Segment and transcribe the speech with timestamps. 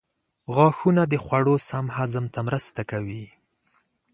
[0.55, 3.25] غاښونه د خوړو سم هضم ته مرسته کوي.